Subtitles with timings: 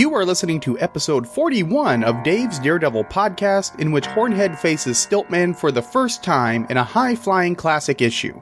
[0.00, 5.54] You are listening to episode 41 of Dave's Daredevil podcast, in which Hornhead faces Stiltman
[5.54, 8.40] for the first time in a high flying classic issue.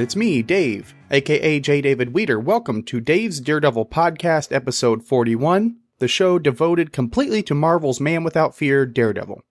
[0.00, 1.80] It's me, Dave, aka J.
[1.80, 2.38] David Weeder.
[2.38, 8.54] Welcome to Dave's Daredevil podcast, episode 41, the show devoted completely to Marvel's Man Without
[8.54, 9.42] Fear, Daredevil.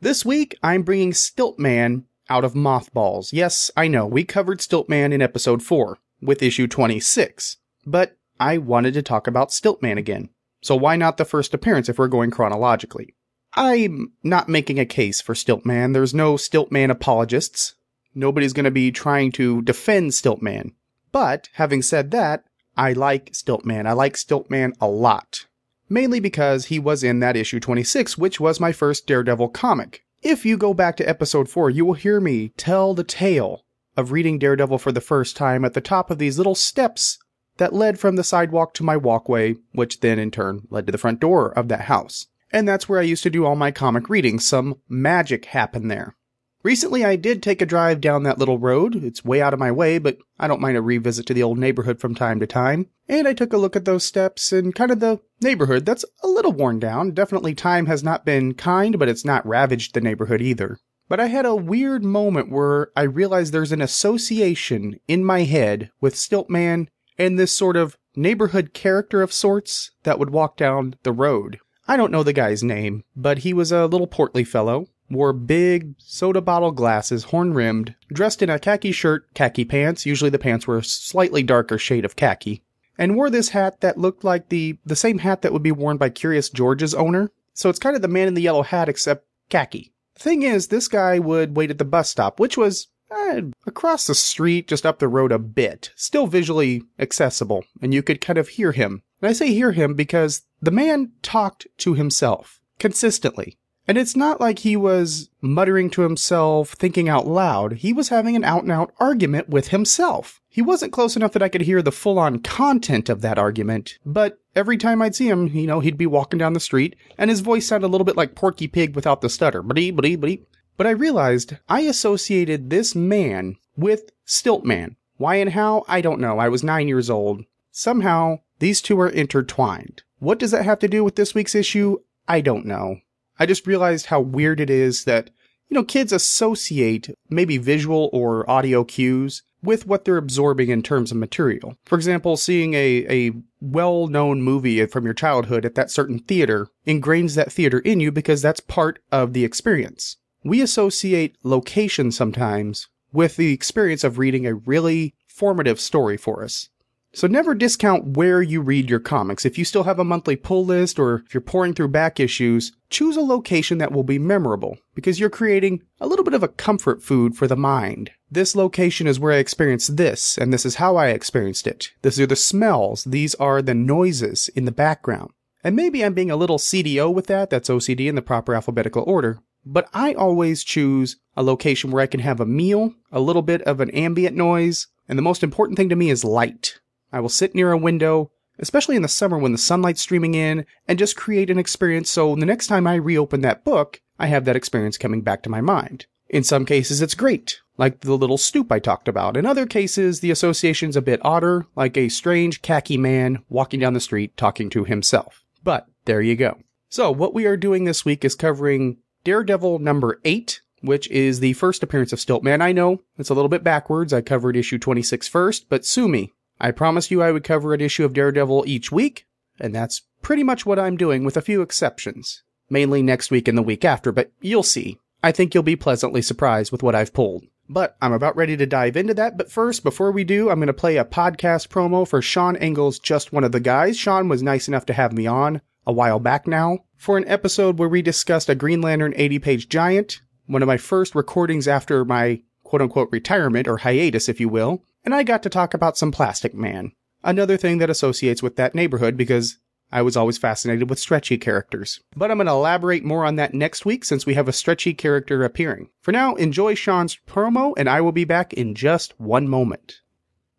[0.00, 3.32] This week, I'm bringing Stiltman out of mothballs.
[3.32, 8.94] Yes, I know, we covered Stiltman in episode 4, with issue 26, but I wanted
[8.94, 10.28] to talk about Stiltman again.
[10.62, 13.14] So why not the first appearance if we're going chronologically?
[13.54, 15.92] I'm not making a case for Stiltman.
[15.92, 17.74] There's no Stiltman apologists.
[18.18, 20.72] Nobody's going to be trying to defend Stiltman.
[21.12, 22.42] But having said that,
[22.76, 23.86] I like Stiltman.
[23.86, 25.46] I like Stiltman a lot.
[25.88, 30.02] Mainly because he was in that issue 26, which was my first Daredevil comic.
[30.20, 33.64] If you go back to episode 4, you will hear me tell the tale
[33.96, 37.18] of reading Daredevil for the first time at the top of these little steps
[37.58, 40.98] that led from the sidewalk to my walkway, which then in turn led to the
[40.98, 42.26] front door of that house.
[42.50, 44.40] And that's where I used to do all my comic reading.
[44.40, 46.16] Some magic happened there.
[46.64, 48.96] Recently, I did take a drive down that little road.
[49.04, 51.58] It's way out of my way, but I don't mind a revisit to the old
[51.58, 52.88] neighborhood from time to time.
[53.08, 56.26] And I took a look at those steps and kind of the neighborhood that's a
[56.26, 57.12] little worn down.
[57.12, 60.78] Definitely time has not been kind, but it's not ravaged the neighborhood either.
[61.08, 65.90] But I had a weird moment where I realized there's an association in my head
[66.00, 71.12] with Stiltman and this sort of neighborhood character of sorts that would walk down the
[71.12, 71.60] road.
[71.86, 75.94] I don't know the guy's name, but he was a little portly fellow, wore big
[75.98, 80.66] soda bottle glasses, horn rimmed, dressed in a khaki shirt, khaki pants, usually the pants
[80.66, 82.62] were a slightly darker shade of khaki,
[82.98, 85.96] and wore this hat that looked like the, the same hat that would be worn
[85.96, 87.30] by Curious George's owner.
[87.54, 89.92] So it's kind of the man in the yellow hat except khaki.
[90.14, 94.14] Thing is, this guy would wait at the bus stop, which was uh, across the
[94.14, 98.48] street, just up the road a bit, still visually accessible, and you could kind of
[98.48, 99.02] hear him.
[99.22, 103.56] And I say hear him because the man talked to himself consistently.
[103.88, 107.72] And it's not like he was muttering to himself, thinking out loud.
[107.72, 110.42] He was having an out and out argument with himself.
[110.50, 113.98] He wasn't close enough that I could hear the full on content of that argument,
[114.04, 117.30] but every time I'd see him, you know, he'd be walking down the street, and
[117.30, 119.62] his voice sounded a little bit like Porky Pig without the stutter.
[119.62, 120.44] Blee, blee, blee.
[120.76, 124.96] But I realized I associated this man with Stiltman.
[125.16, 126.38] Why and how, I don't know.
[126.38, 127.44] I was nine years old.
[127.72, 130.02] Somehow, these two are intertwined.
[130.18, 131.98] What does that have to do with this week's issue?
[132.28, 132.98] I don't know.
[133.38, 135.30] I just realized how weird it is that,
[135.68, 141.10] you know, kids associate maybe visual or audio cues with what they're absorbing in terms
[141.10, 141.76] of material.
[141.84, 146.68] For example, seeing a, a well known movie from your childhood at that certain theater
[146.86, 150.16] ingrains that theater in you because that's part of the experience.
[150.44, 156.68] We associate location sometimes with the experience of reading a really formative story for us.
[157.14, 159.46] So never discount where you read your comics.
[159.46, 162.72] If you still have a monthly pull list or if you're pouring through back issues,
[162.90, 166.48] choose a location that will be memorable because you're creating a little bit of a
[166.48, 168.10] comfort food for the mind.
[168.30, 171.92] This location is where I experienced this, and this is how I experienced it.
[172.02, 175.30] These are the smells, these are the noises in the background.
[175.64, 179.02] And maybe I'm being a little CDO with that, that's OCD in the proper alphabetical
[179.06, 183.42] order, but I always choose a location where I can have a meal, a little
[183.42, 186.80] bit of an ambient noise, and the most important thing to me is light.
[187.12, 190.66] I will sit near a window, especially in the summer when the sunlight's streaming in,
[190.86, 194.44] and just create an experience so the next time I reopen that book, I have
[194.44, 196.06] that experience coming back to my mind.
[196.28, 199.36] In some cases, it's great, like the little stoop I talked about.
[199.36, 203.94] In other cases, the association's a bit odder, like a strange khaki man walking down
[203.94, 205.44] the street talking to himself.
[205.64, 206.58] But there you go.
[206.90, 211.54] So, what we are doing this week is covering Daredevil number 8, which is the
[211.54, 212.60] first appearance of Stiltman.
[212.60, 214.12] I know it's a little bit backwards.
[214.12, 216.32] I covered issue 26 first, but sue me.
[216.60, 219.26] I promised you I would cover an issue of Daredevil each week,
[219.60, 222.42] and that's pretty much what I'm doing with a few exceptions.
[222.70, 224.98] Mainly next week and the week after, but you'll see.
[225.22, 227.44] I think you'll be pleasantly surprised with what I've pulled.
[227.68, 229.36] But I'm about ready to dive into that.
[229.36, 232.98] But first, before we do, I'm going to play a podcast promo for Sean Engel's
[232.98, 233.98] Just One of the Guys.
[233.98, 237.78] Sean was nice enough to have me on a while back now for an episode
[237.78, 242.04] where we discussed a Green Lantern 80 page giant, one of my first recordings after
[242.04, 245.96] my quote unquote retirement or hiatus, if you will, and I got to talk about
[245.96, 246.92] some Plastic Man.
[247.24, 249.56] Another thing that associates with that neighborhood because
[249.90, 252.00] I was always fascinated with stretchy characters.
[252.14, 254.92] But I'm going to elaborate more on that next week since we have a stretchy
[254.92, 255.88] character appearing.
[256.02, 260.02] For now, enjoy Sean's promo, and I will be back in just one moment.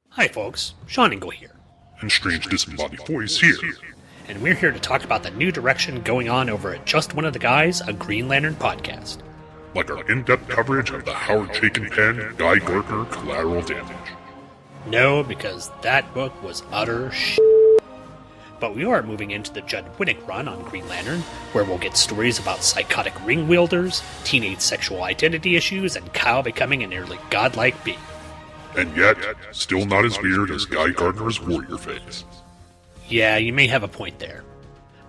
[0.10, 0.74] Hi, folks.
[0.88, 1.56] Sean Ingle here.
[2.02, 3.56] And strange disembodied voice here.
[4.28, 7.26] And we're here to talk about the new direction going on over at Just One
[7.26, 9.22] of the Guys, a Green Lantern podcast.
[9.76, 13.96] Like our in depth coverage of the Howard Chaykin pen Guy Gardner collateral damage.
[14.88, 17.38] No, because that book was utter sh.
[18.60, 21.22] But we are moving into the Judd Winick run on Green Lantern,
[21.54, 26.84] where we'll get stories about psychotic ring wielders, teenage sexual identity issues, and Kyle becoming
[26.84, 28.00] a nearly godlike being.
[28.76, 29.18] And yet,
[29.52, 32.26] still not as weird as Guy Gardner's warrior phase.
[33.08, 34.44] Yeah, you may have a point there.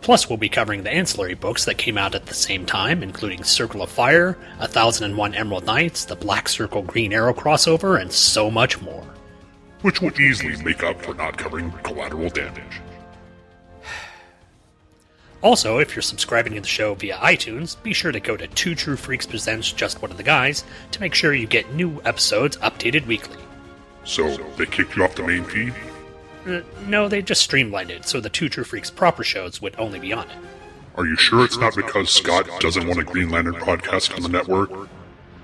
[0.03, 3.45] Plus, we'll be covering the ancillary books that came out at the same time, including
[3.45, 8.01] Circle of Fire, A Thousand and One Emerald Knights, the Black Circle Green Arrow crossover,
[8.01, 9.05] and so much more.
[9.83, 12.81] Which would easily make up for not covering collateral damage.
[15.43, 18.75] Also, if you're subscribing to the show via iTunes, be sure to go to Two
[18.75, 22.59] True Freaks Presents Just One of the Guys to make sure you get new episodes
[22.59, 23.39] updated weekly.
[24.05, 25.73] So, they kicked you off the main feed?
[26.47, 29.99] Uh, no, they just streamlined it so the Two True Freaks proper shows would only
[29.99, 30.37] be on it.
[30.97, 34.29] Are you sure it's not because Scott doesn't want a Green Lantern podcast on the
[34.29, 34.71] network?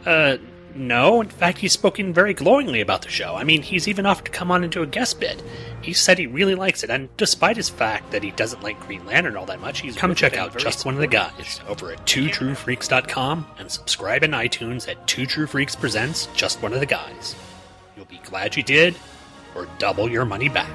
[0.05, 0.39] Uh,
[0.75, 1.21] no.
[1.21, 3.35] In fact, he's spoken very glowingly about the show.
[3.35, 5.43] I mean, he's even offered to come on into a guest bit.
[5.83, 9.07] He said he really likes it, and despite his fact that he doesn't like Green
[9.07, 12.05] Lantern all that much, he's come check out Just One of the Guys over at
[12.07, 17.37] twotruefreaks.com and subscribe in iTunes at Two True Freaks Presents Just One of the Guys.
[17.97, 18.97] You'll be glad you did,
[19.57, 20.71] or double your money back.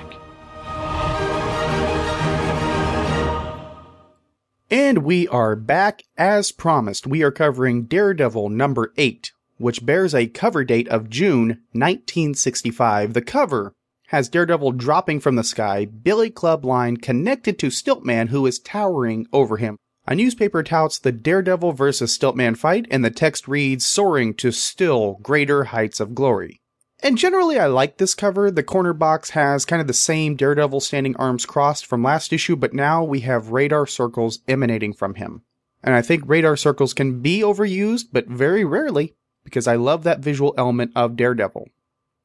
[4.71, 7.05] And we are back as promised.
[7.05, 13.13] We are covering Daredevil number 8, which bears a cover date of June 1965.
[13.13, 13.73] The cover
[14.07, 19.27] has Daredevil dropping from the sky, Billy Club line connected to Stiltman who is towering
[19.33, 19.75] over him.
[20.07, 25.19] A newspaper touts the Daredevil versus Stiltman fight and the text reads soaring to still
[25.21, 26.60] greater heights of glory.
[27.03, 28.51] And generally, I like this cover.
[28.51, 32.55] The corner box has kind of the same Daredevil standing arms crossed from last issue,
[32.55, 35.41] but now we have radar circles emanating from him.
[35.83, 40.19] And I think radar circles can be overused, but very rarely, because I love that
[40.19, 41.69] visual element of Daredevil.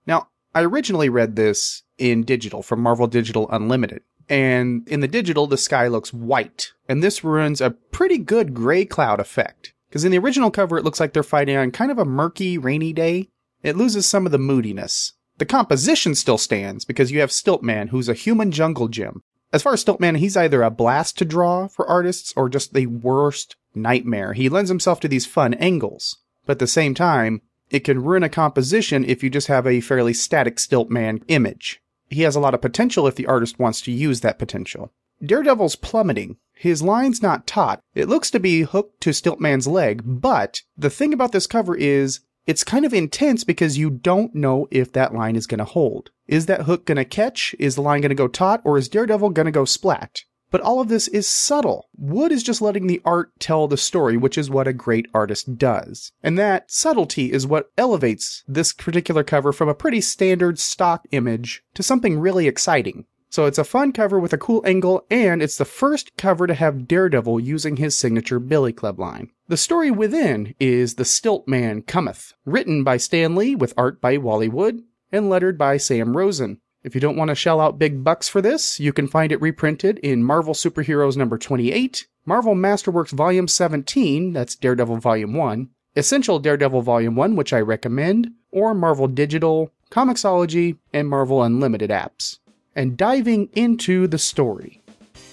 [0.07, 4.03] Now, I originally read this in digital from Marvel Digital Unlimited.
[4.29, 6.73] And in the digital, the sky looks white.
[6.89, 9.73] And this ruins a pretty good gray cloud effect.
[9.89, 12.59] Because in the original cover, it looks like they're fighting on kind of a murky,
[12.59, 13.31] rainy day
[13.67, 15.13] it loses some of the moodiness.
[15.39, 19.23] The composition still stands because you have Stiltman, who's a human jungle gym.
[19.53, 22.87] As far as Stiltman, he's either a blast to draw for artists or just the
[22.87, 24.35] worst nightmare.
[24.35, 26.19] He lends himself to these fun angles.
[26.47, 29.81] But at the same time, it can ruin a composition if you just have a
[29.81, 31.83] fairly static Stiltman image.
[32.09, 34.93] He has a lot of potential if the artist wants to use that potential.
[35.25, 36.37] Daredevil's plummeting.
[36.55, 37.81] His line's not taut.
[37.97, 42.21] It looks to be hooked to Stiltman's leg, but the thing about this cover is
[42.47, 46.11] it's kind of intense because you don't know if that line is going to hold.
[46.27, 47.55] Is that hook going to catch?
[47.59, 48.61] Is the line going to go taut?
[48.65, 50.21] Or is Daredevil going to go splat?
[50.53, 51.89] But all of this is subtle.
[51.97, 55.59] Wood is just letting the art tell the story, which is what a great artist
[55.59, 56.13] does.
[56.23, 61.65] And that subtlety is what elevates this particular cover from a pretty standard stock image
[61.75, 63.07] to something really exciting.
[63.37, 66.55] So it's a fun cover with a cool angle, and it's the first cover to
[66.55, 69.31] have Daredevil using his signature Billy Club line.
[69.47, 74.17] The story within is The Stilt Man Cometh, written by Stan Lee with art by
[74.17, 76.63] Wally Wood and lettered by Sam Rosen.
[76.83, 79.43] If you don't want to shell out big bucks for this, you can find it
[79.43, 86.39] reprinted in Marvel Superheroes number 28, Marvel Masterworks volume 17, that's Daredevil volume 1, Essential
[86.39, 92.39] Daredevil volume 1, which I recommend, or Marvel Digital, Comixology, and Marvel Unlimited apps
[92.77, 94.81] and diving into the story.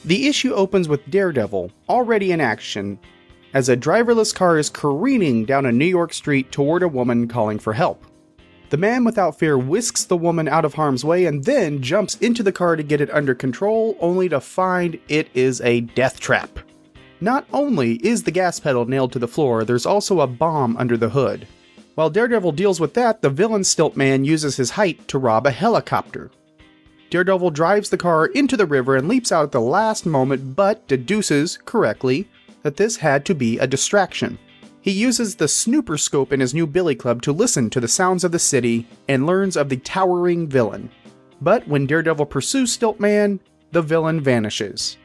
[0.06, 2.98] The issue opens with Daredevil, already in action,
[3.54, 7.60] as a driverless car is careening down a New York street toward a woman calling
[7.60, 8.04] for help.
[8.72, 12.42] The man without fear whisks the woman out of harm's way and then jumps into
[12.42, 16.58] the car to get it under control, only to find it is a death trap.
[17.22, 20.98] Not only is the gas pedal nailed to the floor, there's also a bomb under
[20.98, 21.48] the hood.
[21.96, 26.32] While Daredevil deals with that, the villain Stiltman uses his height to rob a helicopter.
[27.14, 30.88] Daredevil drives the car into the river and leaps out at the last moment, but
[30.88, 32.28] deduces, correctly,
[32.64, 34.40] that this had to be a distraction.
[34.82, 38.24] He uses the snooper scope in his new billy club to listen to the sounds
[38.24, 40.90] of the city and learns of the towering villain.
[41.40, 43.40] But when Daredevil pursues Stiltman,
[43.72, 44.98] the villain vanishes.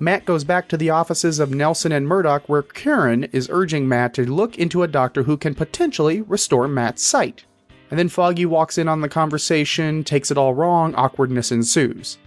[0.00, 4.14] Matt goes back to the offices of Nelson and Murdock, where Karen is urging Matt
[4.14, 7.44] to look into a doctor who can potentially restore Matt's sight.
[7.90, 12.18] And then Foggy walks in on the conversation, takes it all wrong, awkwardness ensues.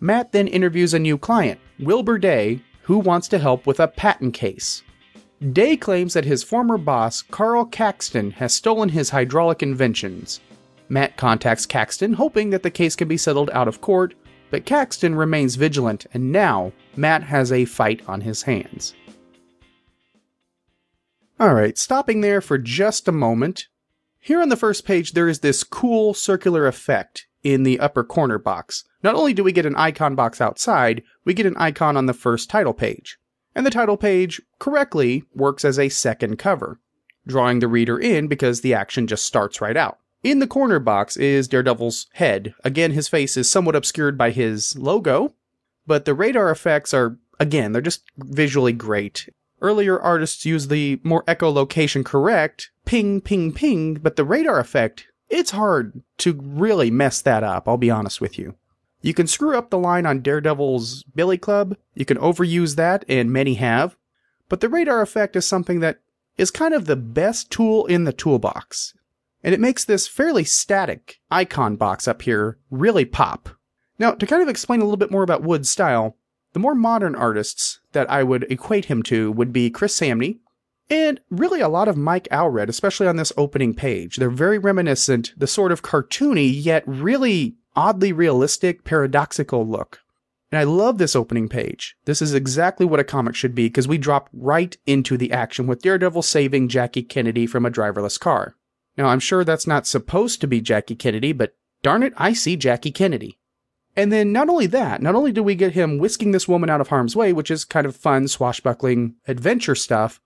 [0.00, 4.34] Matt then interviews a new client, Wilbur Day, who wants to help with a patent
[4.34, 4.82] case.
[5.52, 10.40] Day claims that his former boss, Carl Caxton, has stolen his hydraulic inventions.
[10.88, 14.14] Matt contacts Caxton, hoping that the case can be settled out of court,
[14.50, 18.94] but Caxton remains vigilant, and now Matt has a fight on his hands.
[21.40, 23.68] Alright, stopping there for just a moment.
[24.24, 28.38] Here on the first page, there is this cool circular effect in the upper corner
[28.38, 28.84] box.
[29.02, 32.14] Not only do we get an icon box outside, we get an icon on the
[32.14, 33.18] first title page.
[33.54, 36.80] And the title page correctly works as a second cover,
[37.26, 39.98] drawing the reader in because the action just starts right out.
[40.22, 42.54] In the corner box is Daredevil's head.
[42.64, 45.34] Again, his face is somewhat obscured by his logo,
[45.86, 49.28] but the radar effects are, again, they're just visually great.
[49.60, 55.50] Earlier artists used the more echolocation correct ping, ping, ping, but the radar effect, it's
[55.52, 58.54] hard to really mess that up, I'll be honest with you.
[59.02, 63.30] You can screw up the line on Daredevil's Billy Club, you can overuse that, and
[63.30, 63.96] many have,
[64.48, 66.00] but the radar effect is something that
[66.36, 68.94] is kind of the best tool in the toolbox.
[69.42, 73.50] And it makes this fairly static icon box up here really pop.
[73.98, 76.16] Now, to kind of explain a little bit more about Wood's style,
[76.54, 80.38] the more modern artists that I would equate him to would be Chris Samnee,
[80.90, 84.16] and really a lot of Mike Allred, especially on this opening page.
[84.16, 90.00] They're very reminiscent, the sort of cartoony, yet really oddly realistic, paradoxical look.
[90.52, 91.96] And I love this opening page.
[92.04, 95.66] This is exactly what a comic should be because we drop right into the action
[95.66, 98.54] with Daredevil saving Jackie Kennedy from a driverless car.
[98.96, 102.56] Now, I'm sure that's not supposed to be Jackie Kennedy, but darn it, I see
[102.56, 103.38] Jackie Kennedy.
[103.96, 106.80] And then not only that, not only do we get him whisking this woman out
[106.80, 110.20] of harm's way, which is kind of fun, swashbuckling adventure stuff,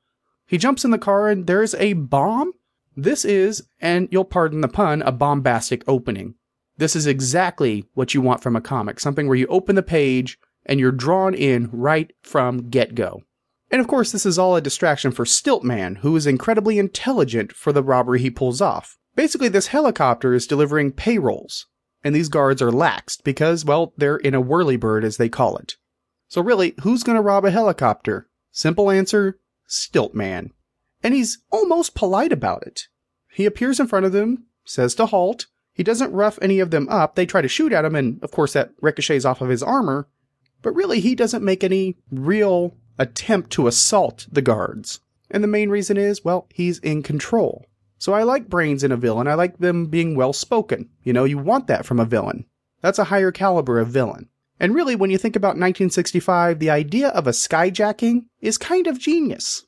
[0.49, 2.53] he jumps in the car and there's a bomb.
[2.97, 6.35] This is, and you'll pardon the pun, a bombastic opening.
[6.79, 10.39] This is exactly what you want from a comic something where you open the page
[10.65, 13.23] and you're drawn in right from get go.
[13.71, 17.73] And of course, this is all a distraction for Stiltman, who is incredibly intelligent for
[17.73, 18.97] the robbery he pulls off.
[19.15, 21.67] Basically, this helicopter is delivering payrolls,
[22.03, 25.77] and these guards are laxed because, well, they're in a whirlybird, as they call it.
[26.29, 28.29] So, really, who's going to rob a helicopter?
[28.53, 30.51] Simple answer Stiltman.
[31.03, 32.89] And he's almost polite about it.
[33.33, 35.47] He appears in front of them, says to halt.
[35.73, 37.15] He doesn't rough any of them up.
[37.15, 40.09] They try to shoot at him, and of course, that ricochets off of his armor.
[40.61, 45.01] But really, he doesn't make any real attempt to assault the guards.
[45.31, 47.67] And the main reason is, well, he's in control.
[47.99, 49.29] So I like brains in a villain.
[49.29, 50.89] I like them being well spoken.
[51.03, 52.47] You know, you want that from a villain.
[52.81, 54.29] That's a higher caliber of villain.
[54.61, 58.99] And really, when you think about 1965, the idea of a skyjacking is kind of
[58.99, 59.65] genius.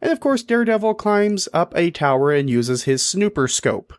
[0.00, 3.94] And of course, Daredevil climbs up a tower and uses his snooper scope.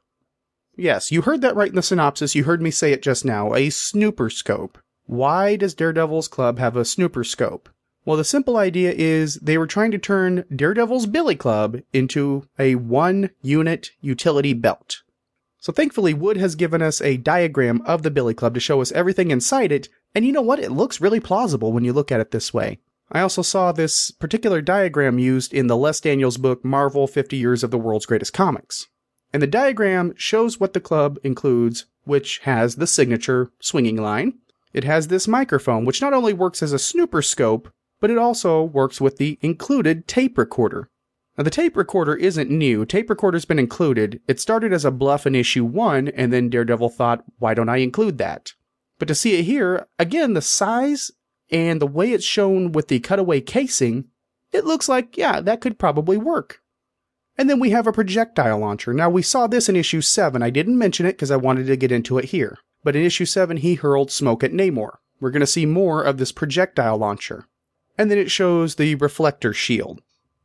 [0.76, 2.36] Yes, you heard that right in the synopsis.
[2.36, 4.78] You heard me say it just now a snooper scope.
[5.06, 7.70] Why does Daredevil's club have a snooper scope?
[8.06, 12.76] Well, the simple idea is they were trying to turn Daredevil's Billy Club into a
[12.76, 15.02] one unit utility belt.
[15.60, 18.92] So thankfully, Wood has given us a diagram of the Billy Club to show us
[18.94, 20.60] everything inside it, and you know what?
[20.60, 22.80] It looks really plausible when you look at it this way.
[23.12, 27.64] I also saw this particular diagram used in the Les Daniels book Marvel 50 Years
[27.64, 28.88] of the World's Greatest Comics.
[29.32, 34.34] And the diagram shows what the club includes, which has the signature swinging line.
[34.74, 38.64] It has this microphone, which not only works as a snooper scope, but it also
[38.64, 40.90] works with the included tape recorder.
[41.38, 42.86] Now, the tape recorder isn't new.
[42.86, 44.22] Tape recorder's been included.
[44.28, 47.78] It started as a bluff in issue 1, and then Daredevil thought, why don't I
[47.78, 48.54] include that?
[49.00, 51.12] But to see it here, again, the size
[51.50, 54.06] and the way it's shown with the cutaway casing,
[54.52, 56.62] it looks like, yeah, that could probably work.
[57.38, 58.94] And then we have a projectile launcher.
[58.94, 60.42] Now, we saw this in issue 7.
[60.42, 62.58] I didn't mention it because I wanted to get into it here.
[62.84, 64.98] But in issue 7, he hurled smoke at Namor.
[65.20, 67.46] We're going to see more of this projectile launcher
[67.98, 70.02] and then it shows the reflector shield.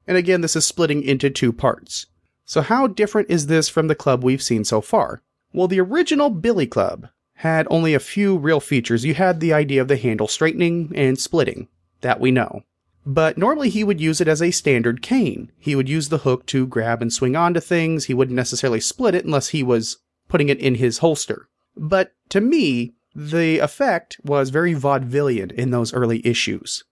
[0.07, 2.07] And again, this is splitting into two parts.
[2.45, 5.23] So how different is this from the club we've seen so far?
[5.53, 7.09] Well, the original Billy Club
[7.43, 9.05] had only a few real features.
[9.05, 11.67] You had the idea of the handle straightening and splitting.
[12.01, 12.63] That we know.
[13.05, 15.51] But normally he would use it as a standard cane.
[15.59, 18.05] He would use the hook to grab and swing onto things.
[18.05, 19.97] He wouldn't necessarily split it unless he was
[20.29, 21.49] putting it in his holster.
[21.77, 26.85] But to me, the effect was very vaudevillian in those early issues.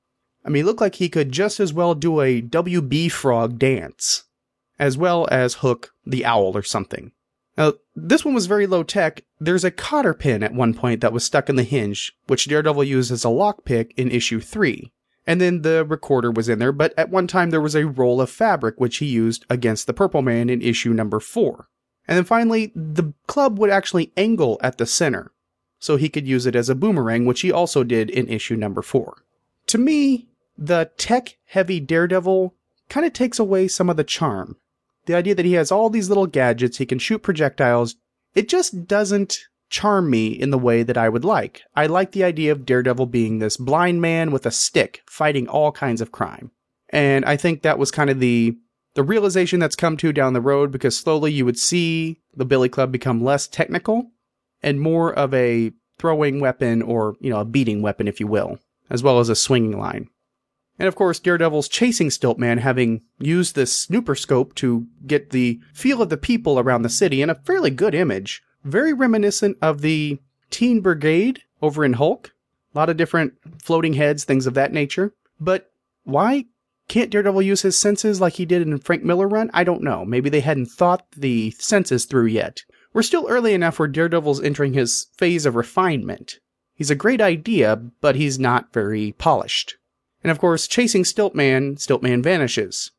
[0.44, 4.24] I mean, it looked like he could just as well do a WB frog dance,
[4.80, 7.12] as well as hook the owl or something.
[7.56, 9.24] Now, this one was very low tech.
[9.38, 12.84] There's a cotter pin at one point that was stuck in the hinge, which Daredevil
[12.84, 14.92] used as a lockpick in issue 3.
[15.26, 18.20] And then the recorder was in there, but at one time there was a roll
[18.20, 21.68] of fabric which he used against the Purple Man in issue number four.
[22.08, 25.30] And then finally, the club would actually angle at the center,
[25.78, 28.82] so he could use it as a boomerang, which he also did in issue number
[28.82, 29.22] four.
[29.68, 30.28] To me,
[30.58, 32.54] the tech heavy Daredevil
[32.88, 34.56] kind of takes away some of the charm.
[35.10, 37.96] The idea that he has all these little gadgets, he can shoot projectiles,
[38.36, 41.62] it just doesn't charm me in the way that I would like.
[41.74, 45.72] I like the idea of Daredevil being this blind man with a stick fighting all
[45.72, 46.52] kinds of crime.
[46.90, 48.56] And I think that was kind of the
[48.94, 52.68] the realization that's come to down the road because slowly you would see the Billy
[52.68, 54.12] Club become less technical
[54.62, 58.60] and more of a throwing weapon or, you know, a beating weapon if you will,
[58.88, 60.08] as well as a swinging line.
[60.80, 66.00] And of course, Daredevil's chasing Stiltman, having used this snooper scope to get the feel
[66.00, 70.18] of the people around the city in a fairly good image, very reminiscent of the
[70.48, 72.32] Teen Brigade over in Hulk.
[72.74, 75.12] A lot of different floating heads, things of that nature.
[75.38, 75.70] But
[76.04, 76.46] why
[76.88, 79.50] can't Daredevil use his senses like he did in Frank Miller run?
[79.52, 80.06] I don't know.
[80.06, 82.62] Maybe they hadn't thought the senses through yet.
[82.94, 86.38] We're still early enough where Daredevil's entering his phase of refinement.
[86.74, 89.76] He's a great idea, but he's not very polished.
[90.22, 92.90] And of course, chasing Stiltman, Stiltman vanishes.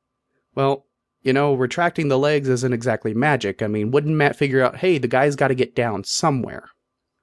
[0.56, 0.86] Well,
[1.22, 3.62] you know, retracting the legs isn't exactly magic.
[3.62, 6.70] I mean, wouldn't Matt figure out, hey, the guy's got to get down somewhere?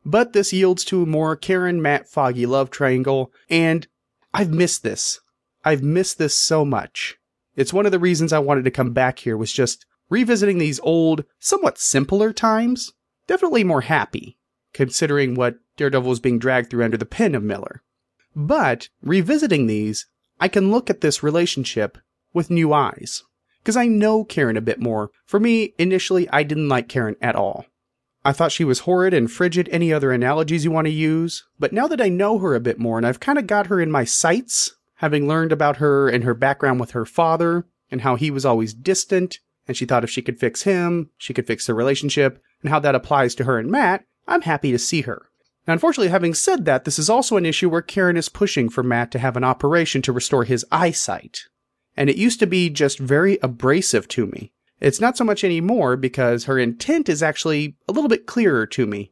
[0.05, 3.87] But this yields to a more Karen Matt Foggy love triangle, and
[4.33, 5.21] I've missed this.
[5.65, 7.17] I've missed this so much.
[7.57, 10.81] It's one of the reasons I wanted to come back here was just revisiting these
[10.81, 12.93] old, somewhat simpler times.
[13.27, 14.39] Definitely more happy,
[14.73, 17.83] considering what Daredevil was being dragged through under the pen of Miller.
[18.41, 20.07] But revisiting these,
[20.39, 21.99] I can look at this relationship
[22.33, 23.25] with new eyes
[23.59, 25.11] because I know Karen a bit more.
[25.27, 27.67] For me, initially, I didn't like Karen at all.
[28.25, 31.73] I thought she was horrid and frigid, any other analogies you want to use, but
[31.73, 33.91] now that I know her a bit more and I've kind of got her in
[33.91, 38.31] my sights, having learned about her and her background with her father, and how he
[38.31, 41.75] was always distant, and she thought if she could fix him, she could fix the
[41.75, 45.29] relationship, and how that applies to her and Matt, I'm happy to see her.
[45.69, 48.83] Now, unfortunately, having said that, this is also an issue where Karen is pushing for
[48.83, 51.43] Matt to have an operation to restore his eyesight
[51.99, 54.53] and it used to be just very abrasive to me.
[54.81, 58.87] It's not so much anymore because her intent is actually a little bit clearer to
[58.87, 59.11] me.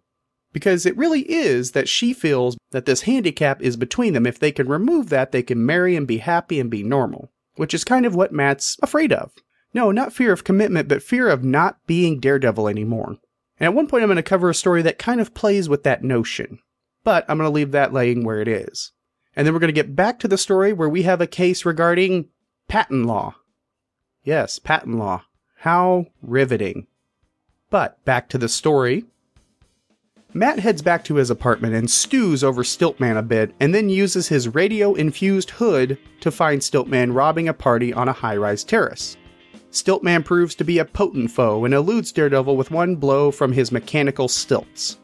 [0.53, 4.25] Because it really is that she feels that this handicap is between them.
[4.25, 7.75] If they can remove that, they can marry and be happy and be normal, which
[7.75, 9.33] is kind of what Matt's afraid of.
[9.75, 13.17] No, not fear of commitment, but fear of not being Daredevil anymore.
[13.59, 15.83] And at one point, I'm going to cover a story that kind of plays with
[15.85, 16.59] that notion,
[17.05, 18.93] but I'm going to leave that laying where it is.
[19.35, 21.65] And then we're going to get back to the story where we have a case
[21.65, 22.29] regarding
[22.69, 23.37] Patent law.
[24.25, 25.23] Yes, patent law.
[25.59, 26.89] How riveting.
[27.71, 29.05] But back to the story.
[30.35, 34.29] Matt heads back to his apartment and stews over Stiltman a bit, and then uses
[34.29, 39.17] his radio infused hood to find Stiltman robbing a party on a high rise terrace.
[39.77, 43.71] Stiltman proves to be a potent foe and eludes Daredevil with one blow from his
[43.71, 44.99] mechanical stilts.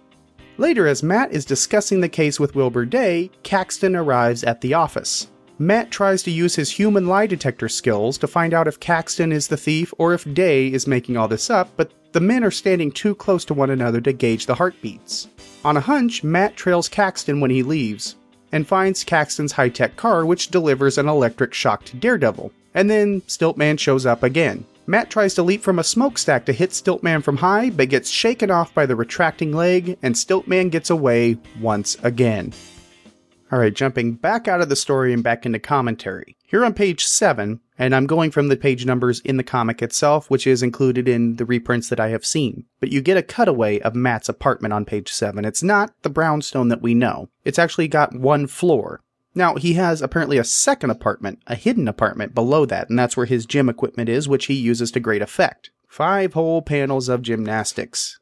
[0.56, 5.28] Later, as Matt is discussing the case with Wilbur Day, Caxton arrives at the office.
[5.58, 9.46] Matt tries to use his human lie detector skills to find out if Caxton is
[9.46, 12.90] the thief or if Day is making all this up, but the men are standing
[12.90, 15.28] too close to one another to gauge the heartbeats.
[15.66, 18.16] On a hunch, Matt trails Caxton when he leaves,
[18.52, 22.50] and finds Caxton's high tech car, which delivers an electric shock to Daredevil.
[22.74, 24.64] And then Stiltman shows up again.
[24.86, 28.50] Matt tries to leap from a smokestack to hit Stiltman from high, but gets shaken
[28.50, 32.52] off by the retracting leg, and Stiltman gets away once again.
[33.52, 36.36] All right, jumping back out of the story and back into commentary.
[36.42, 40.30] Here on page 7, and I'm going from the page numbers in the comic itself,
[40.30, 42.64] which is included in the reprints that I have seen.
[42.80, 45.44] But you get a cutaway of Matt's apartment on page 7.
[45.44, 49.00] It's not the brownstone that we know, it's actually got one floor.
[49.34, 53.26] Now, he has apparently a second apartment, a hidden apartment below that, and that's where
[53.26, 55.70] his gym equipment is, which he uses to great effect.
[55.88, 58.18] Five whole panels of gymnastics.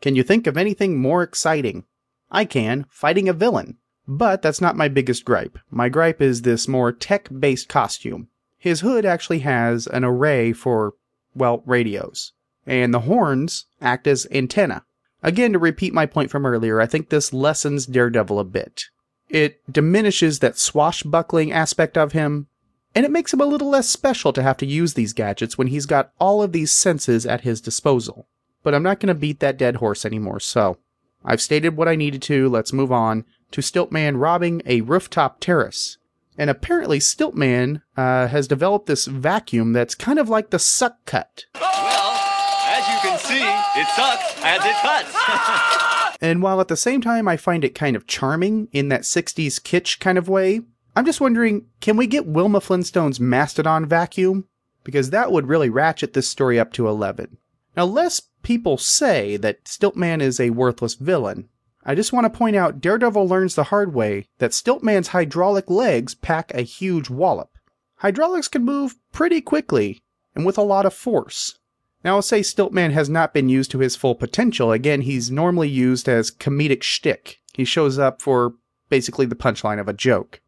[0.00, 1.84] Can you think of anything more exciting?
[2.30, 3.78] I can, fighting a villain.
[4.08, 5.58] But that's not my biggest gripe.
[5.70, 8.28] My gripe is this more tech based costume.
[8.58, 10.94] His hood actually has an array for,
[11.34, 12.32] well, radios.
[12.66, 14.84] And the horns act as antenna.
[15.22, 18.84] Again, to repeat my point from earlier, I think this lessens Daredevil a bit.
[19.28, 22.46] It diminishes that swashbuckling aspect of him,
[22.94, 25.66] and it makes him a little less special to have to use these gadgets when
[25.66, 28.26] he's got all of these senses at his disposal.
[28.62, 30.78] But I'm not going to beat that dead horse anymore, so
[31.24, 35.98] I've stated what I needed to, let's move on to Stiltman robbing a rooftop terrace.
[36.38, 41.46] And apparently, Stiltman uh, has developed this vacuum that's kind of like the suck cut.
[41.60, 42.18] Well,
[42.66, 43.42] as you can see,
[43.80, 45.82] it sucks as it cuts.
[46.20, 49.60] and while at the same time I find it kind of charming in that 60s
[49.60, 50.60] kitsch kind of way,
[50.94, 54.46] I'm just wondering, can we get Wilma Flintstone's Mastodon vacuum?
[54.82, 57.36] Because that would really ratchet this story up to 11.
[57.76, 61.48] Now, less people say that Stiltman is a worthless villain.
[61.84, 66.14] I just want to point out Daredevil learns the hard way that Stiltman's hydraulic legs
[66.14, 67.50] pack a huge wallop.
[67.96, 70.00] Hydraulics can move pretty quickly
[70.34, 71.58] and with a lot of force.
[72.06, 74.70] Now, I'll say Stiltman has not been used to his full potential.
[74.70, 77.40] Again, he's normally used as comedic shtick.
[77.52, 78.54] He shows up for
[78.88, 80.40] basically the punchline of a joke.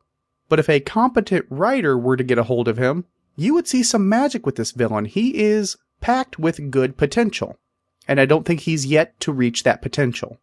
[0.48, 3.82] But if a competent writer were to get a hold of him, you would see
[3.82, 5.06] some magic with this villain.
[5.06, 7.58] He is packed with good potential,
[8.06, 10.38] and I don't think he's yet to reach that potential.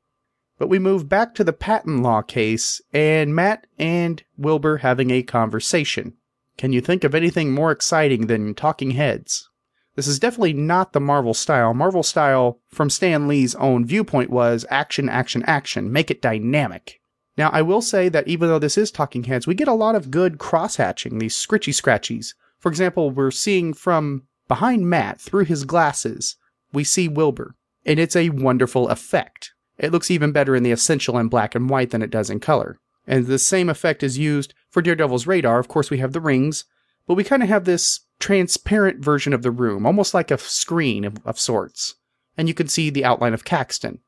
[0.57, 5.23] But we move back to the patent law case, and Matt and Wilbur having a
[5.23, 6.17] conversation.
[6.57, 9.49] Can you think of anything more exciting than talking heads?
[9.95, 11.73] This is definitely not the Marvel style.
[11.73, 16.99] Marvel style, from Stan Lee's own viewpoint, was action, action, action, make it dynamic.
[17.37, 19.95] Now, I will say that even though this is Talking Heads, we get a lot
[19.95, 22.33] of good cross hatching, these scritchy scratchies.
[22.59, 26.35] For example, we're seeing from behind Matt, through his glasses,
[26.71, 27.55] we see Wilbur,
[27.85, 29.53] and it's a wonderful effect.
[29.77, 32.39] It looks even better in the essential in black and white than it does in
[32.39, 32.77] color.
[33.07, 35.59] And the same effect is used for Daredevil's radar.
[35.59, 36.65] Of course, we have the rings,
[37.07, 41.05] but we kind of have this transparent version of the room, almost like a screen
[41.05, 41.95] of, of sorts.
[42.37, 43.99] And you can see the outline of Caxton.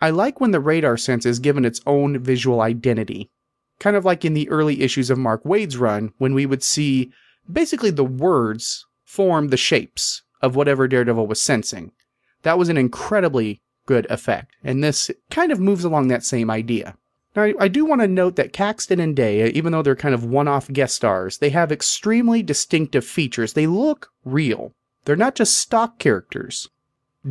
[0.00, 3.30] I like when the radar sense is given its own visual identity.
[3.78, 7.12] Kind of like in the early issues of Mark Waid's run, when we would see
[7.50, 11.92] basically the words form the shapes of whatever Daredevil was sensing.
[12.42, 16.96] That was an incredibly good effect, and this kind of moves along that same idea.
[17.36, 20.14] Now, I, do want to note that Caxton and Day, uh, even though they're kind
[20.14, 23.52] of one off guest stars, they have extremely distinctive features.
[23.52, 24.72] They look real.
[25.04, 26.68] They're not just stock characters.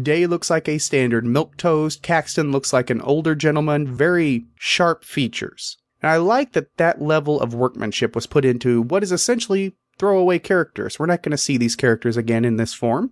[0.02, 2.02] Day looks like a standard milk toast.
[2.02, 3.94] Caxton looks like an older gentleman.
[3.94, 5.78] Very sharp features.
[6.02, 10.40] And I like that that level of workmanship was put into what is essentially throwaway
[10.40, 10.98] characters.
[10.98, 13.12] We're not going to see these characters again in this form.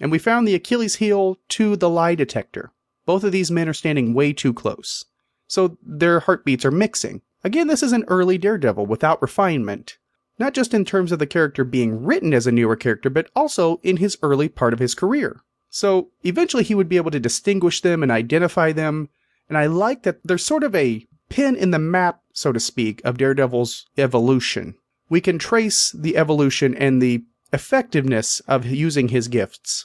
[0.00, 2.72] And we found the Achilles heel to the lie detector.
[3.04, 5.04] Both of these men are standing way too close.
[5.52, 7.20] So their heartbeats are mixing.
[7.44, 9.98] Again, this is an early Daredevil without refinement.
[10.38, 13.78] Not just in terms of the character being written as a newer character, but also
[13.82, 15.42] in his early part of his career.
[15.68, 19.10] So eventually he would be able to distinguish them and identify them.
[19.46, 23.02] And I like that there's sort of a pin in the map, so to speak,
[23.04, 24.74] of Daredevil's evolution.
[25.10, 29.84] We can trace the evolution and the effectiveness of using his gifts.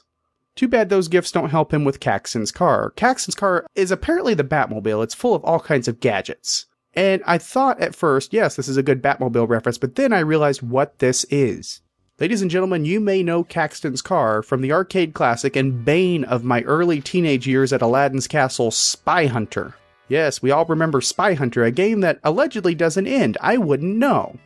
[0.58, 2.92] Too bad those gifts don't help him with Caxton's car.
[2.96, 5.04] Caxton's car is apparently the Batmobile.
[5.04, 6.66] It's full of all kinds of gadgets.
[6.96, 10.20] And I thought at first, yes, this is a good Batmobile reference, but then I
[10.20, 11.82] realized what this is.
[12.20, 16.44] Ladies and gentlemen, you may know Caxton's car from the arcade classic and bane of
[16.44, 19.76] my early teenage years at Aladdin's Castle, Spy Hunter.
[20.08, 23.38] Yes, we all remember Spy Hunter, a game that allegedly doesn't end.
[23.42, 24.40] I wouldn't know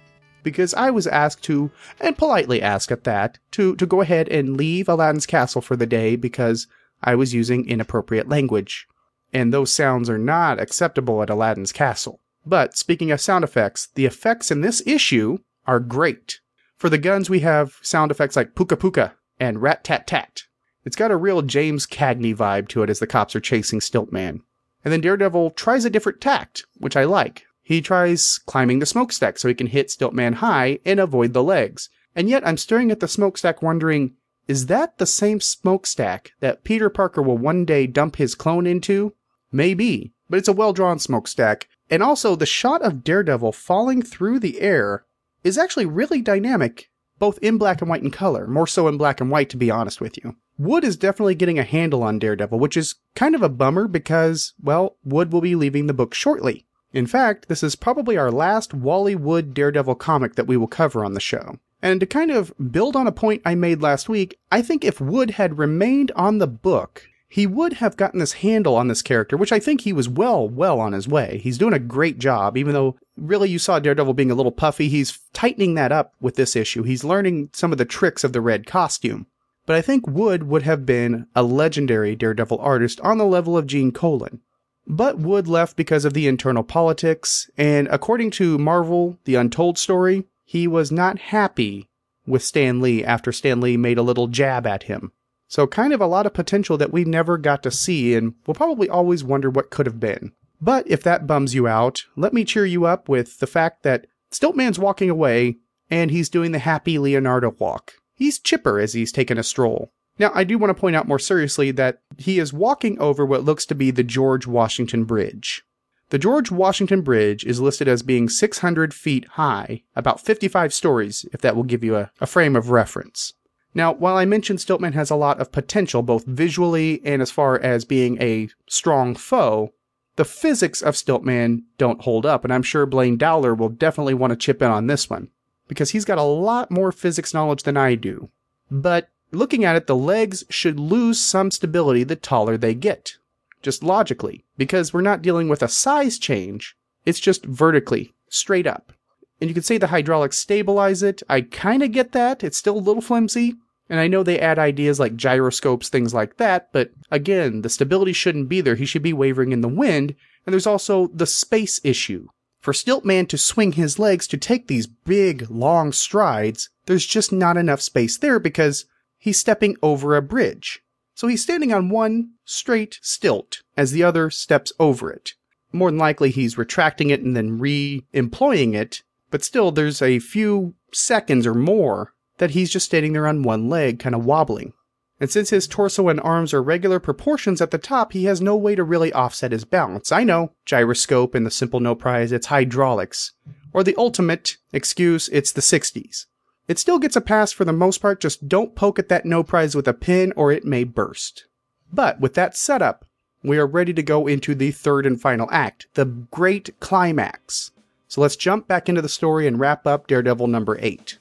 [0.43, 4.57] because I was asked to, and politely asked at that, to, to go ahead and
[4.57, 6.67] leave Aladdin's castle for the day because
[7.03, 8.87] I was using inappropriate language.
[9.33, 12.19] And those sounds are not acceptable at Aladdin's castle.
[12.45, 16.39] But speaking of sound effects, the effects in this issue are great.
[16.75, 20.43] For the guns, we have sound effects like puka puka and rat tat tat.
[20.83, 24.41] It's got a real James Cagney vibe to it as the cops are chasing Stiltman.
[24.83, 27.45] And then Daredevil tries a different tact, which I like.
[27.71, 31.87] He tries climbing the smokestack so he can hit Stiltman high and avoid the legs.
[32.13, 36.89] And yet I'm staring at the smokestack wondering, is that the same smokestack that Peter
[36.89, 39.13] Parker will one day dump his clone into?
[39.53, 41.69] Maybe, but it's a well drawn smokestack.
[41.89, 45.05] And also, the shot of Daredevil falling through the air
[45.45, 49.21] is actually really dynamic, both in black and white in color, more so in black
[49.21, 50.35] and white, to be honest with you.
[50.57, 54.55] Wood is definitely getting a handle on Daredevil, which is kind of a bummer because,
[54.61, 56.65] well, Wood will be leaving the book shortly.
[56.93, 61.05] In fact, this is probably our last Wally Wood Daredevil comic that we will cover
[61.05, 61.57] on the show.
[61.81, 65.01] And to kind of build on a point I made last week, I think if
[65.01, 69.37] Wood had remained on the book, he would have gotten this handle on this character,
[69.37, 71.39] which I think he was well, well on his way.
[71.41, 74.89] He's doing a great job, even though really you saw Daredevil being a little puffy.
[74.89, 76.83] He's tightening that up with this issue.
[76.83, 79.27] He's learning some of the tricks of the red costume.
[79.65, 83.65] But I think Wood would have been a legendary Daredevil artist on the level of
[83.65, 84.41] Gene Colan.
[84.87, 90.25] But Wood left because of the internal politics, and according to Marvel, The Untold Story,
[90.43, 91.87] he was not happy
[92.25, 95.11] with Stan Lee after Stan Lee made a little jab at him.
[95.47, 98.55] So, kind of a lot of potential that we never got to see, and we'll
[98.55, 100.31] probably always wonder what could have been.
[100.61, 104.07] But if that bums you out, let me cheer you up with the fact that
[104.31, 105.57] Stiltman's walking away,
[105.89, 107.93] and he's doing the happy Leonardo walk.
[108.15, 109.91] He's chipper as he's taking a stroll.
[110.21, 113.43] Now, I do want to point out more seriously that he is walking over what
[113.43, 115.63] looks to be the George Washington Bridge.
[116.09, 121.41] The George Washington Bridge is listed as being 600 feet high, about 55 stories, if
[121.41, 123.33] that will give you a, a frame of reference.
[123.73, 127.59] Now, while I mentioned Stiltman has a lot of potential, both visually and as far
[127.59, 129.73] as being a strong foe,
[130.17, 134.29] the physics of Stiltman don't hold up, and I'm sure Blaine Dowler will definitely want
[134.29, 135.29] to chip in on this one,
[135.67, 138.29] because he's got a lot more physics knowledge than I do.
[138.69, 143.17] But looking at it, the legs should lose some stability the taller they get.
[143.61, 148.93] Just logically, because we're not dealing with a size change, it's just vertically, straight up.
[149.39, 151.23] And you could say the hydraulics stabilize it.
[151.27, 152.43] I kind of get that.
[152.43, 153.55] It's still a little flimsy.
[153.89, 158.13] And I know they add ideas like gyroscopes, things like that, but again, the stability
[158.13, 158.75] shouldn't be there.
[158.75, 160.15] He should be wavering in the wind.
[160.45, 162.27] And there's also the space issue.
[162.61, 167.57] For Stiltman to swing his legs to take these big, long strides, there's just not
[167.57, 168.85] enough space there because
[169.21, 170.81] he's stepping over a bridge.
[171.13, 175.35] So he's standing on one straight stilt as the other steps over it.
[175.71, 180.19] More than likely, he's retracting it and then re employing it, but still, there's a
[180.19, 184.73] few seconds or more that he's just standing there on one leg, kind of wobbling.
[185.19, 188.57] And since his torso and arms are regular proportions at the top, he has no
[188.57, 190.11] way to really offset his balance.
[190.11, 193.31] I know, gyroscope and the simple no prize, it's hydraulics.
[193.71, 196.25] Or the ultimate excuse, it's the 60s.
[196.71, 199.43] It still gets a pass for the most part, just don't poke at that no
[199.43, 201.43] prize with a pin or it may burst.
[201.91, 203.03] But with that setup,
[203.43, 207.71] we are ready to go into the third and final act, the great climax.
[208.07, 211.17] So let's jump back into the story and wrap up Daredevil number 8.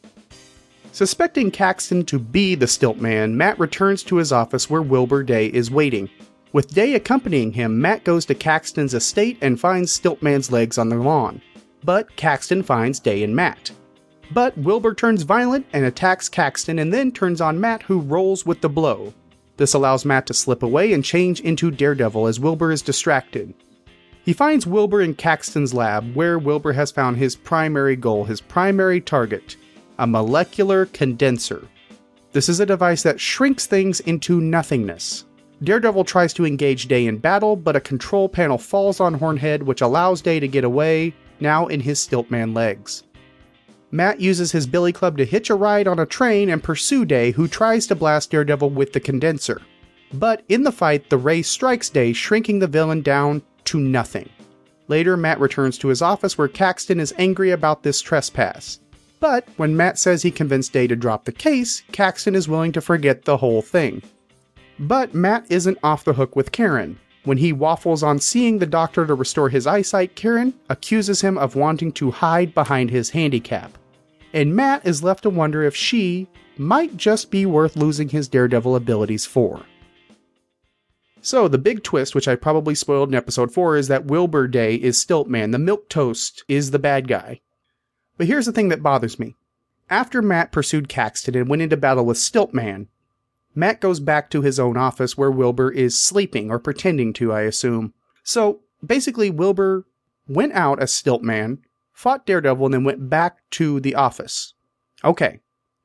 [0.93, 5.69] Suspecting Caxton to be the Stiltman, Matt returns to his office where Wilbur Day is
[5.69, 6.09] waiting.
[6.53, 10.95] With Day accompanying him, Matt goes to Caxton's estate and finds Stiltman's legs on the
[10.95, 11.43] lawn.
[11.83, 13.73] But Caxton finds Day and Matt.
[14.33, 18.61] But Wilbur turns violent and attacks Caxton and then turns on Matt, who rolls with
[18.61, 19.13] the blow.
[19.57, 23.53] This allows Matt to slip away and change into Daredevil as Wilbur is distracted.
[24.25, 29.01] He finds Wilbur in Caxton's lab, where Wilbur has found his primary goal, his primary
[29.01, 29.57] target
[30.01, 31.69] a molecular condenser.
[32.33, 35.27] This is a device that shrinks things into nothingness.
[35.63, 39.83] Daredevil tries to engage Day in battle, but a control panel falls on Hornhead, which
[39.83, 43.03] allows Day to get away, now in his Stiltman legs.
[43.93, 47.33] Matt uses his billy club to hitch a ride on a train and pursue Day,
[47.33, 49.61] who tries to blast Daredevil with the condenser.
[50.13, 54.29] But in the fight, the ray strikes Day, shrinking the villain down to nothing.
[54.89, 58.81] Later, Matt returns to his office where Caxton is angry about this trespass.
[59.19, 62.81] But when Matt says he convinced Day to drop the case, Caxton is willing to
[62.81, 64.03] forget the whole thing.
[64.79, 66.99] But Matt isn't off the hook with Karen.
[67.25, 71.55] When he waffles on seeing the doctor to restore his eyesight, Karen accuses him of
[71.55, 73.77] wanting to hide behind his handicap.
[74.33, 78.77] And Matt is left to wonder if she might just be worth losing his daredevil
[78.77, 79.63] abilities for.
[81.23, 84.77] So, the big twist, which I probably spoiled in episode 4, is that Wilbur Day
[84.77, 85.53] is Stiltman.
[85.53, 87.41] The milk toast is the bad guy.
[88.17, 89.37] But here's the thing that bothers me.
[89.91, 92.87] After Matt pursued Caxton and went into battle with Stiltman,
[93.55, 97.43] Matt goes back to his own office where Wilbur is sleeping, or pretending to, I
[97.43, 97.93] assume.
[98.23, 99.85] So basically, Wilbur
[100.29, 101.59] went out as Stiltman,
[102.01, 104.55] fought Daredevil, and then went back to the office.
[105.05, 105.41] Okay.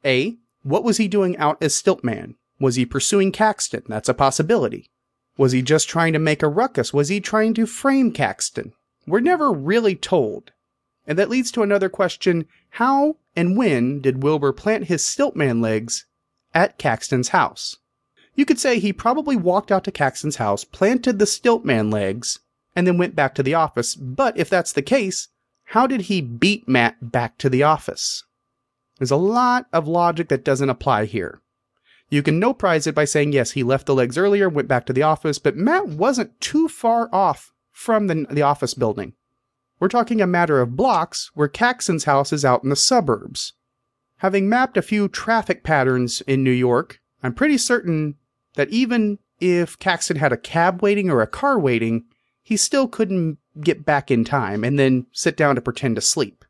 [0.05, 0.37] A.
[0.63, 2.35] What was he doing out as Stiltman?
[2.57, 3.83] Was he pursuing Caxton?
[3.89, 4.89] That's a possibility.
[5.37, 6.93] Was he just trying to make a ruckus?
[6.93, 8.71] Was he trying to frame Caxton?
[9.05, 10.53] We're never really told.
[11.05, 16.05] And that leads to another question how and when did Wilbur plant his Stiltman legs
[16.53, 17.75] at Caxton's house?
[18.35, 22.39] You could say he probably walked out to Caxton's house, planted the Stiltman legs,
[22.73, 23.95] and then went back to the office.
[23.95, 25.27] But if that's the case,
[25.65, 28.23] how did he beat Matt back to the office?
[28.97, 31.41] There's a lot of logic that doesn't apply here.
[32.09, 34.85] You can no prize it by saying, yes, he left the legs earlier, went back
[34.85, 39.13] to the office, but Matt wasn't too far off from the, the office building.
[39.79, 43.53] We're talking a matter of blocks where Caxton's house is out in the suburbs.
[44.17, 48.15] Having mapped a few traffic patterns in New York, I'm pretty certain
[48.53, 52.05] that even if Caxton had a cab waiting or a car waiting,
[52.41, 56.45] he still couldn't get back in time and then sit down to pretend to sleep.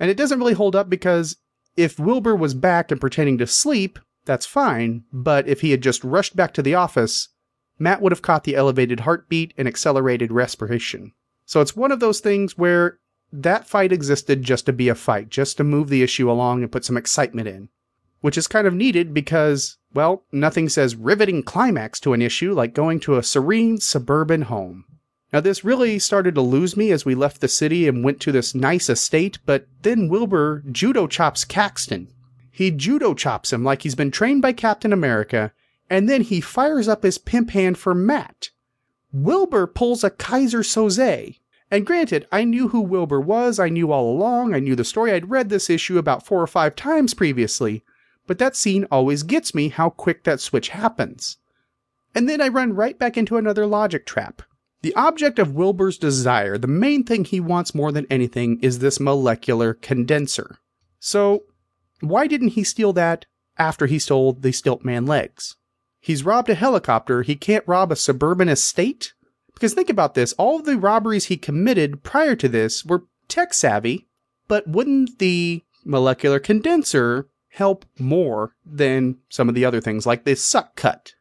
[0.00, 1.36] And it doesn't really hold up because
[1.76, 6.04] if Wilbur was back and pretending to sleep, that's fine, but if he had just
[6.04, 7.28] rushed back to the office,
[7.78, 11.12] Matt would have caught the elevated heartbeat and accelerated respiration.
[11.46, 12.98] So it's one of those things where
[13.32, 16.72] that fight existed just to be a fight, just to move the issue along and
[16.72, 17.68] put some excitement in.
[18.20, 22.74] Which is kind of needed because, well, nothing says riveting climax to an issue like
[22.74, 24.84] going to a serene suburban home.
[25.32, 28.32] Now, this really started to lose me as we left the city and went to
[28.32, 32.08] this nice estate, but then Wilbur judo chops Caxton.
[32.50, 35.52] He judo chops him like he's been trained by Captain America,
[35.90, 38.50] and then he fires up his pimp hand for Matt.
[39.12, 41.38] Wilbur pulls a Kaiser Söze,
[41.70, 45.12] And granted, I knew who Wilbur was, I knew all along, I knew the story,
[45.12, 47.84] I'd read this issue about four or five times previously,
[48.26, 51.36] but that scene always gets me how quick that switch happens.
[52.14, 54.42] And then I run right back into another logic trap.
[54.80, 59.00] The object of Wilbur's desire, the main thing he wants more than anything, is this
[59.00, 60.58] molecular condenser.
[61.00, 61.44] So,
[62.00, 65.56] why didn't he steal that after he stole the Stiltman legs?
[66.00, 69.14] He's robbed a helicopter, he can't rob a suburban estate?
[69.52, 74.06] Because think about this all the robberies he committed prior to this were tech savvy,
[74.46, 80.40] but wouldn't the molecular condenser help more than some of the other things like this
[80.40, 81.14] suck cut?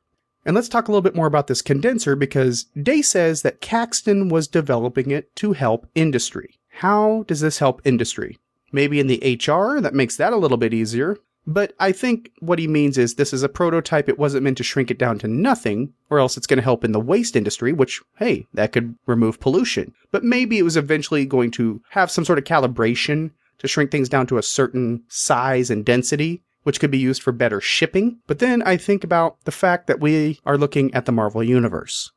[0.48, 4.30] And let's talk a little bit more about this condenser because Day says that Caxton
[4.30, 6.58] was developing it to help industry.
[6.70, 8.38] How does this help industry?
[8.72, 11.18] Maybe in the HR, that makes that a little bit easier.
[11.46, 14.08] But I think what he means is this is a prototype.
[14.08, 16.86] It wasn't meant to shrink it down to nothing, or else it's going to help
[16.86, 19.94] in the waste industry, which, hey, that could remove pollution.
[20.12, 24.08] But maybe it was eventually going to have some sort of calibration to shrink things
[24.08, 28.20] down to a certain size and density, which could be used for better shipping.
[28.28, 32.12] But then I think about the fact that we are looking at the Marvel Universe.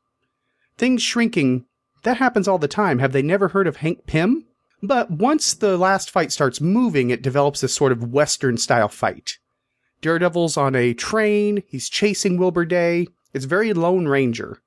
[0.77, 1.63] Things shrinking,
[2.03, 2.99] that happens all the time.
[2.99, 4.45] Have they never heard of Hank Pym?
[4.83, 9.37] But once the last fight starts moving, it develops this sort of Western style fight.
[10.01, 13.07] Daredevil's on a train, he's chasing Wilbur Day.
[13.33, 14.61] It's very Lone Ranger.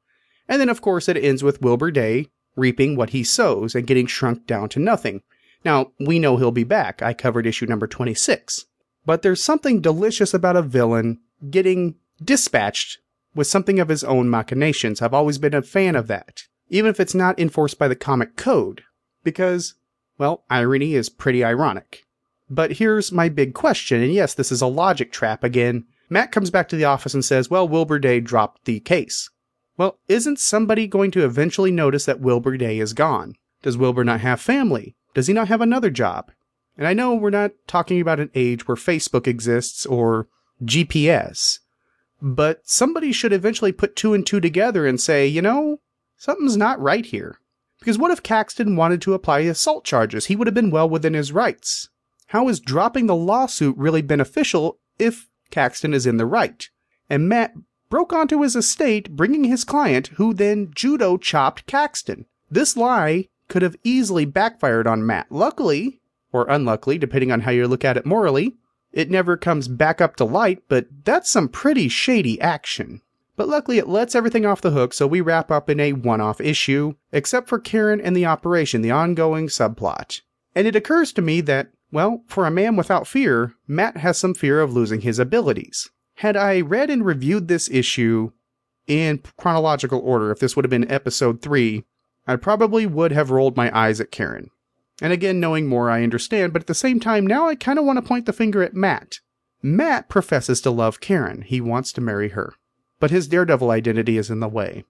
[0.48, 4.06] And then, of course, it ends with Wilbur Day reaping what he sows and getting
[4.06, 5.20] shrunk down to nothing.
[5.62, 7.02] Now, we know he'll be back.
[7.02, 8.64] I covered issue number 26.
[9.06, 12.98] But there's something delicious about a villain getting dispatched
[13.34, 15.02] with something of his own machinations.
[15.02, 18.36] I've always been a fan of that, even if it's not enforced by the comic
[18.36, 18.82] code.
[19.22, 19.74] Because
[20.18, 22.04] well, irony is pretty ironic.
[22.48, 25.86] But here's my big question, and yes, this is a logic trap again.
[26.08, 29.30] Matt comes back to the office and says, Well, Wilbur Day dropped the case.
[29.76, 33.34] Well, isn't somebody going to eventually notice that Wilbur Day is gone?
[33.62, 34.94] Does Wilbur not have family?
[35.14, 36.30] Does he not have another job?
[36.76, 40.28] And I know we're not talking about an age where Facebook exists or
[40.62, 41.60] GPS,
[42.20, 45.80] but somebody should eventually put two and two together and say, you know,
[46.16, 47.38] something's not right here.
[47.78, 50.26] Because what if Caxton wanted to apply assault charges?
[50.26, 51.90] He would have been well within his rights.
[52.28, 56.68] How is dropping the lawsuit really beneficial if Caxton is in the right?
[57.10, 57.52] And Matt
[57.90, 62.26] broke onto his estate, bringing his client, who then judo chopped Caxton.
[62.50, 65.30] This lie could have easily backfired on Matt.
[65.30, 66.00] Luckily,
[66.34, 68.56] or unluckily, depending on how you look at it morally,
[68.92, 73.00] it never comes back up to light, but that's some pretty shady action.
[73.36, 76.20] But luckily, it lets everything off the hook, so we wrap up in a one
[76.20, 80.22] off issue, except for Karen and the operation, the ongoing subplot.
[80.56, 84.34] And it occurs to me that, well, for a man without fear, Matt has some
[84.34, 85.88] fear of losing his abilities.
[86.16, 88.32] Had I read and reviewed this issue
[88.88, 91.84] in chronological order, if this would have been episode 3,
[92.26, 94.50] I probably would have rolled my eyes at Karen.
[95.00, 97.84] And again, knowing more, I understand, but at the same time, now I kind of
[97.84, 99.20] want to point the finger at Matt.
[99.62, 101.42] Matt professes to love Karen.
[101.42, 102.54] He wants to marry her
[103.04, 104.82] but his daredevil identity is in the way.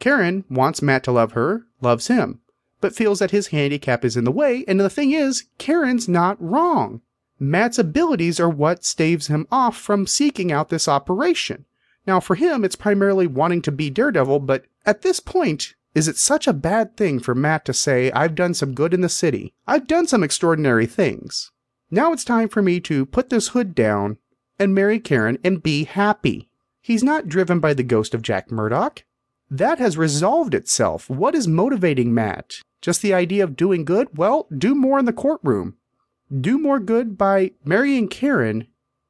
[0.00, 2.40] Karen wants Matt to love her, loves him,
[2.80, 6.42] but feels that his handicap is in the way, and the thing is, Karen's not
[6.42, 7.02] wrong.
[7.38, 11.66] Matt's abilities are what staves him off from seeking out this operation.
[12.04, 16.18] Now, for him, it's primarily wanting to be Daredevil, but at this point, is it
[16.18, 19.54] such a bad thing for Matt to say, I've done some good in the city?
[19.66, 21.50] I've done some extraordinary things.
[21.90, 24.18] Now it's time for me to put this hood down
[24.58, 26.50] and marry Karen and be happy.
[26.82, 29.04] He's not driven by the ghost of Jack Murdock.
[29.50, 31.08] That has resolved itself.
[31.08, 32.56] What is motivating Matt?
[32.82, 34.18] Just the idea of doing good?
[34.18, 35.78] Well, do more in the courtroom.
[36.30, 38.66] Do more good by marrying Karen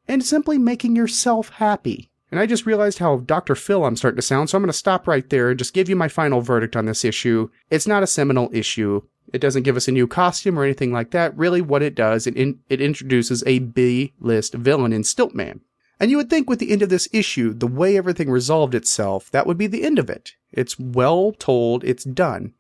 [0.07, 2.13] and simply making yourself happy.
[2.31, 3.55] And I just realized how Dr.
[3.55, 5.89] Phil I'm starting to sound, so I'm going to stop right there and just give
[5.89, 7.51] you my final verdict on this issue.
[7.71, 9.03] It's not a seminal issue.
[9.33, 11.37] It doesn't give us a new costume or anything like that.
[11.37, 15.61] Really, what it does, it, in, it introduces a B list villain in Stiltman.
[15.99, 19.31] And you would think with the end of this issue, the way everything resolved itself,
[19.31, 20.33] that would be the end of it.
[20.53, 22.55] It's well told, it's done.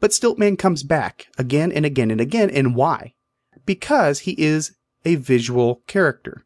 [0.00, 3.14] But Stiltman comes back again and again and again, and why?
[3.66, 6.44] Because he is a visual character.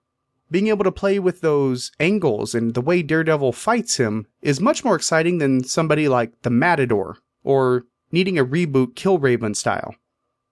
[0.51, 4.85] Being able to play with those angles and the way Daredevil fights him is much
[4.85, 9.95] more exciting than somebody like the Matador or needing a reboot Killraven style.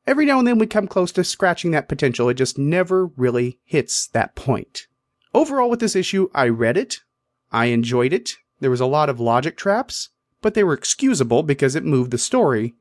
[0.07, 3.61] Every now and then we come close to scratching that potential, it just never really
[3.64, 4.88] hits that point.
[5.32, 7.01] Overall, with this issue, I read it.
[7.53, 8.36] I enjoyed it.
[8.61, 10.09] There was a lot of logic traps,
[10.40, 12.74] but they were excusable because it moved the story.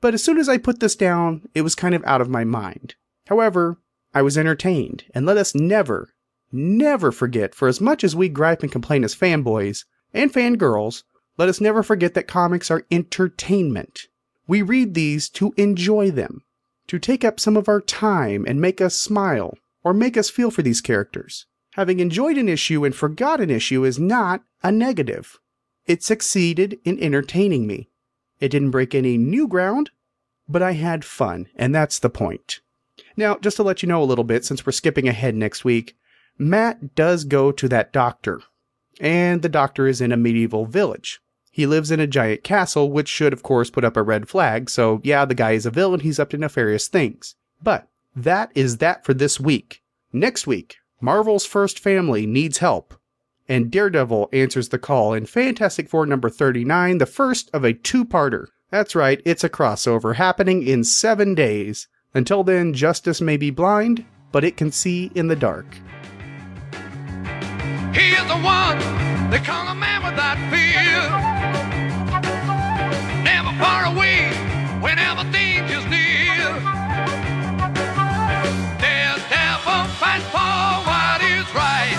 [0.00, 2.44] But as soon as I put this down, it was kind of out of my
[2.44, 2.94] mind.
[3.26, 3.78] However,
[4.14, 6.10] I was entertained, and let us never,
[6.52, 11.02] never forget, for as much as we gripe and complain as fanboys and fangirls,
[11.38, 14.08] let us never forget that comics are entertainment.
[14.46, 16.42] We read these to enjoy them,
[16.88, 20.50] to take up some of our time and make us smile or make us feel
[20.50, 21.46] for these characters.
[21.74, 25.38] Having enjoyed an issue and forgot an issue is not a negative.
[25.86, 27.88] It succeeded in entertaining me.
[28.40, 29.90] It didn't break any new ground,
[30.48, 32.60] but I had fun, and that's the point.
[33.16, 35.96] Now, just to let you know a little bit, since we're skipping ahead next week,
[36.48, 38.42] Matt does go to that doctor,
[39.00, 41.20] and the doctor is in a medieval village.
[41.50, 44.70] He lives in a giant castle, which should, of course, put up a red flag,
[44.70, 47.34] so yeah, the guy is a villain, he's up to nefarious things.
[47.62, 49.82] But that is that for this week.
[50.12, 52.94] Next week, Marvel's first family needs help,
[53.48, 58.04] and Daredevil answers the call in Fantastic Four number 39, the first of a two
[58.04, 58.46] parter.
[58.70, 61.88] That's right, it's a crossover happening in seven days.
[62.14, 65.66] Until then, justice may be blind, but it can see in the dark.
[67.94, 68.78] He is the one
[69.30, 71.10] they call a man without fear.
[73.22, 74.28] Never far away
[74.80, 76.60] whenever danger's near.
[78.80, 81.98] Daredevil fights for what is right.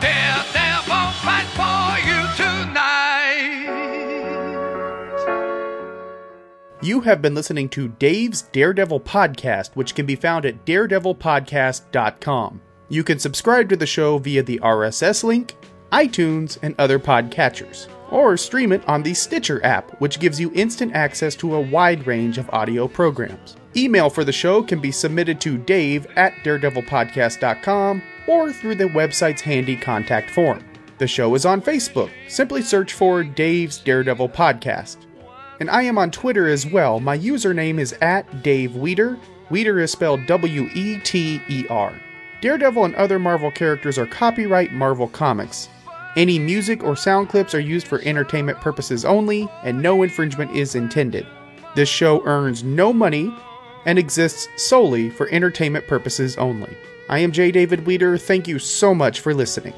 [0.00, 2.82] Daredevil fights for you tonight.
[6.82, 12.60] You have been listening to Dave's Daredevil Podcast, which can be found at daredevilpodcast.com.
[12.92, 15.56] You can subscribe to the show via the RSS link,
[15.92, 20.92] iTunes, and other podcatchers, or stream it on the Stitcher app, which gives you instant
[20.92, 23.56] access to a wide range of audio programs.
[23.74, 29.40] Email for the show can be submitted to dave at daredevilpodcast.com or through the website's
[29.40, 30.62] handy contact form.
[30.98, 32.10] The show is on Facebook.
[32.28, 34.98] Simply search for Dave's Daredevil Podcast.
[35.60, 37.00] And I am on Twitter as well.
[37.00, 39.18] My username is at Dave Weter.
[39.48, 41.98] Weter is spelled W E T E R.
[42.42, 45.68] Daredevil and other Marvel characters are copyright Marvel Comics.
[46.16, 50.74] Any music or sound clips are used for entertainment purposes only, and no infringement is
[50.74, 51.24] intended.
[51.76, 53.32] This show earns no money
[53.86, 56.76] and exists solely for entertainment purposes only.
[57.08, 57.52] I am J.
[57.52, 58.18] David Weter.
[58.18, 59.74] Thank you so much for listening.